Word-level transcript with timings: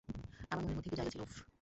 আমার 0.51 0.63
মনের 0.63 0.75
মধ্যে 0.75 0.89
একটু 0.89 0.99
জায়গা 0.99 1.11
ছিল, 1.11 1.21
উফ! 1.21 1.33